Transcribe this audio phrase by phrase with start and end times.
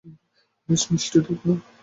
[0.69, 1.55] বেশ মিষ্টি দুধ, না?